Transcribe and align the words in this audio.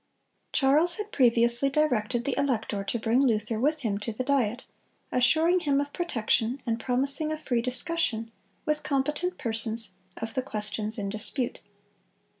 Charles 0.51 0.95
had 0.95 1.11
previously 1.11 1.69
directed 1.69 2.25
the 2.25 2.35
elector 2.35 2.83
to 2.83 2.97
bring 2.97 3.21
Luther 3.21 3.59
with 3.59 3.81
him 3.81 3.99
to 3.99 4.11
the 4.11 4.23
Diet, 4.23 4.63
assuring 5.11 5.59
him 5.59 5.79
of 5.79 5.93
protection, 5.93 6.59
and 6.65 6.79
promising 6.79 7.31
a 7.31 7.37
free 7.37 7.61
discussion, 7.61 8.31
with 8.65 8.81
competent 8.81 9.37
persons, 9.37 9.91
of 10.17 10.33
the 10.33 10.41
questions 10.41 10.97
in 10.97 11.09
dispute. 11.09 11.59